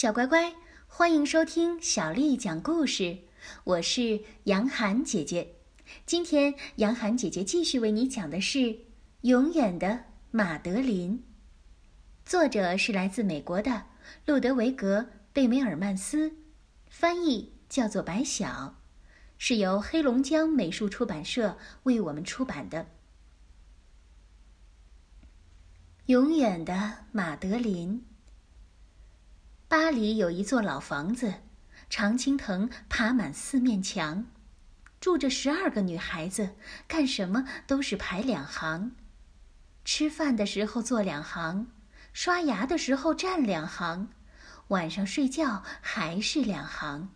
[0.00, 0.54] 小乖乖，
[0.86, 3.18] 欢迎收听小丽讲故事。
[3.64, 5.56] 我是杨涵姐姐。
[6.06, 8.58] 今天，杨涵姐姐继续为你讲的是
[9.20, 11.18] 《永远的马德琳》，
[12.24, 13.88] 作者是来自美国的
[14.24, 15.00] 路德维格·
[15.34, 16.32] 贝梅尔曼斯，
[16.88, 18.76] 翻译叫做白晓，
[19.36, 22.84] 是由黑龙江美术出版社为我们出版的
[26.06, 28.06] 《永远的马德琳》。
[29.70, 31.32] 巴黎有一座老房子，
[31.88, 34.26] 常青藤爬满四面墙，
[35.00, 36.56] 住着十二个女孩子，
[36.88, 38.96] 干什么都是排两行。
[39.84, 41.68] 吃饭的时候坐两行，
[42.12, 44.08] 刷牙的时候站两行，
[44.66, 47.10] 晚上睡觉还是两行。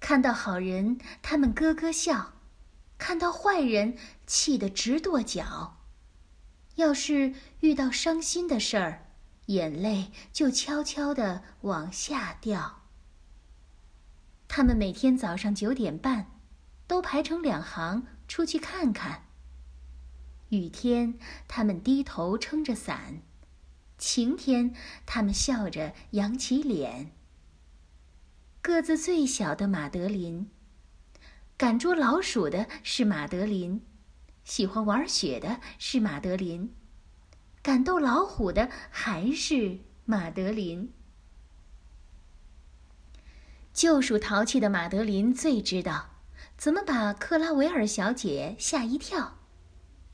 [0.00, 2.32] 看到好人，他们咯咯笑；
[2.98, 5.76] 看到坏人，气得直跺脚。
[6.74, 9.05] 要是遇到伤心的事儿，
[9.46, 12.82] 眼泪就悄悄地往下掉。
[14.48, 16.30] 他们每天早上九点半，
[16.86, 19.24] 都排成两行出去看看。
[20.50, 23.22] 雨天，他们低头撑着伞；
[23.98, 27.12] 晴天，他们笑着扬起脸。
[28.62, 30.50] 个子最小的马德琳，
[31.56, 33.84] 赶捉老鼠的是马德琳，
[34.44, 36.72] 喜欢玩雪的是马德琳。
[37.66, 40.92] 敢斗老虎的还是马德琳。
[43.72, 46.10] 旧属淘气的马德琳最知道
[46.56, 49.38] 怎么把克拉维尔小姐吓一跳。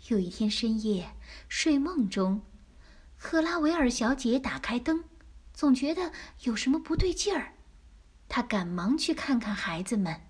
[0.09, 1.11] 有一天深夜，
[1.47, 2.41] 睡梦中，
[3.19, 5.05] 克拉维尔小姐打开灯，
[5.53, 6.11] 总觉得
[6.45, 7.53] 有什么不对劲儿。
[8.31, 10.23] 她赶忙去看看孩子们，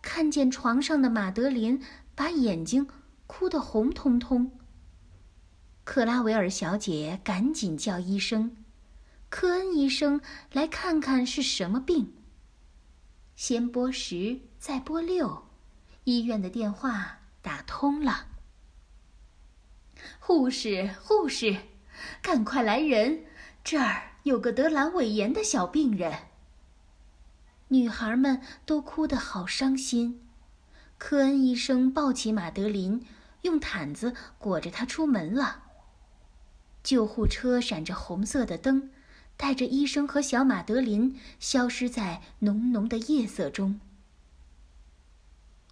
[0.00, 1.82] 看见床上的马德琳
[2.14, 2.86] 把眼睛
[3.26, 4.52] 哭得红彤彤。
[5.84, 8.56] 克拉维尔小姐赶紧叫医生，
[9.28, 10.20] 科恩医生
[10.52, 12.14] 来看看是什么病。
[13.34, 15.48] 先拨十，再拨六，
[16.04, 18.28] 医院的电话打通了。
[20.20, 21.56] 护士，护士，
[22.22, 23.24] 赶快来人！
[23.64, 26.16] 这儿有个得阑尾炎的小病人。
[27.68, 30.20] 女孩们都哭得好伤心。
[30.96, 33.04] 科恩医生抱起马德琳，
[33.42, 35.64] 用毯子裹着她出门了。
[36.82, 38.90] 救护车闪着红色的灯，
[39.36, 43.80] 带着医生和小马德琳消失在浓浓的夜色中。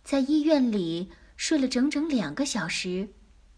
[0.03, 3.11] 在医院里睡了整整两个小时，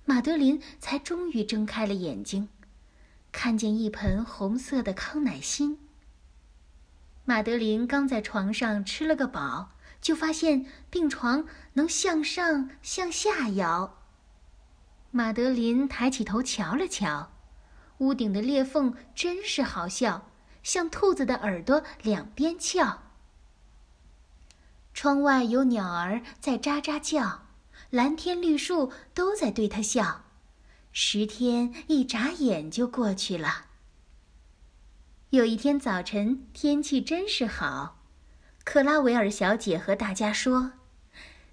[0.05, 2.49] 马德琳才终于睁开了眼睛，
[3.31, 5.79] 看见一盆红色的康乃馨。
[7.25, 13.99] 马德琳刚在床上吃了个饱，就发现病床能向上向下摇。
[15.11, 17.31] 马德琳抬起头瞧了瞧。
[18.03, 20.29] 屋顶的裂缝真是好笑，
[20.65, 23.03] 像兔子的耳朵两边翘。
[24.93, 27.45] 窗外有鸟儿在喳喳叫，
[27.91, 30.25] 蓝天绿树都在对他笑。
[30.91, 33.67] 十天一眨眼就过去了。
[35.31, 38.01] 有一天早晨，天气真是好，
[38.65, 40.73] 克拉维尔小姐和大家说：“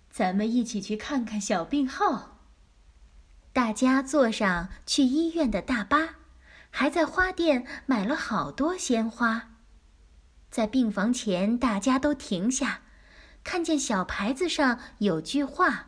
[0.09, 2.39] 咱们一起去看看小病号。”
[3.53, 6.15] 大家坐上去医院的大巴。
[6.69, 9.51] 还在花店买了好多鲜花，
[10.49, 12.81] 在病房前，大家都停下，
[13.43, 15.87] 看见小牌子上有句话：“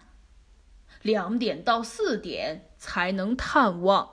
[1.01, 4.09] 两点到四点才能探望。”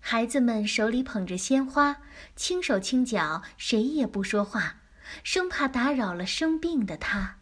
[0.00, 1.98] 孩子们手里捧着鲜花，
[2.34, 4.80] 轻手轻脚，谁也不说话，
[5.22, 7.36] 生怕打扰了生病的他。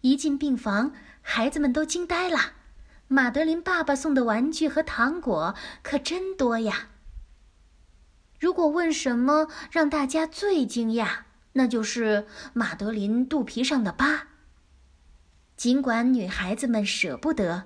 [0.00, 2.54] 一进病房，孩子们都惊呆了。
[3.08, 6.90] 马德琳爸爸送的玩具和糖果可真多呀。
[8.38, 11.22] 如果问什么让大家最惊讶，
[11.54, 14.28] 那就是马德琳肚皮上的疤。
[15.56, 17.64] 尽管女孩子们舍不得，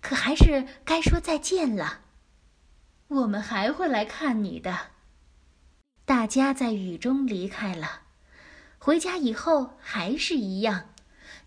[0.00, 2.00] 可还是该说再见了。
[3.08, 4.92] 我们还会来看你的。
[6.04, 8.02] 大家在雨中离开了，
[8.78, 10.90] 回家以后还是一样，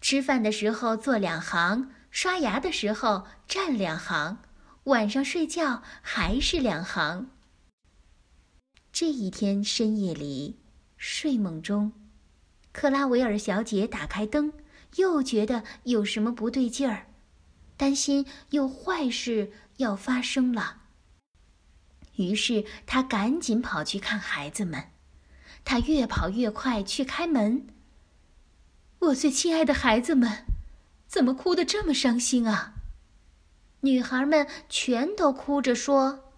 [0.02, 1.92] 吃饭的时候坐两行。
[2.12, 4.40] 刷牙的时候站两行，
[4.86, 7.30] 晚上睡觉还是两行。
[8.92, 10.60] 这一天深夜里，
[10.98, 11.94] 睡梦中，
[12.72, 14.52] 克拉维尔小姐打开灯，
[14.96, 17.06] 又觉得有什么不对劲儿，
[17.78, 20.82] 担心有坏事要发生了。
[22.16, 24.90] 于是她赶紧跑去看孩子们，
[25.64, 27.68] 她越跑越快去开门。
[28.98, 30.49] 我最亲爱的孩子们。
[31.10, 32.76] 怎么哭得这么伤心啊？
[33.82, 36.34] 女孩们全都哭着说：“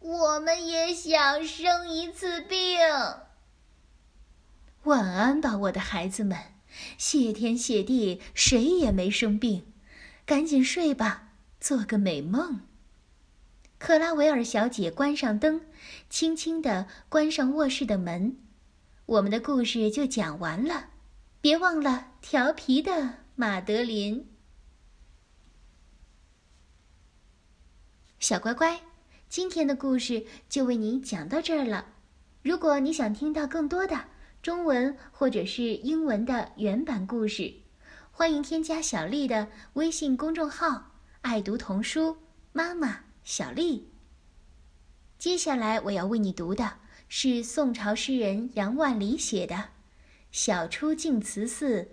[0.00, 2.78] 我们也想生一次病。
[4.84, 6.38] 晚安吧，我的孩子们，
[6.96, 9.66] 谢天谢地，谁也没生病，
[10.24, 11.28] 赶紧睡吧，
[11.60, 12.62] 做个美梦。
[13.78, 15.60] 克拉维尔小姐关上灯，
[16.08, 18.38] 轻轻地关上卧室的门。
[19.04, 20.86] 我们的故事就讲完了，
[21.42, 24.28] 别忘了调皮的马德琳。
[28.18, 28.82] 小乖乖，
[29.30, 31.86] 今天的故事就为你讲到这儿了。
[32.42, 33.98] 如果你想听到更多的
[34.42, 37.54] 中文或者是英文的原版故事，
[38.12, 42.18] 欢迎添加小丽的微信公众号“爱读童书
[42.52, 43.88] 妈妈小丽”。
[45.16, 46.74] 接下来我要为你读的
[47.08, 49.54] 是宋朝诗人杨万里写的
[50.30, 51.92] 《晓出净慈寺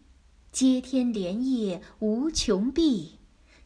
[0.51, 3.19] 接天莲叶无穷碧，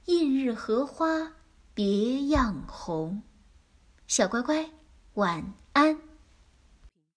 [0.06, 1.34] 映日荷花。
[1.74, 3.22] 别样红，
[4.08, 4.70] 小乖乖，
[5.16, 6.00] 晚安。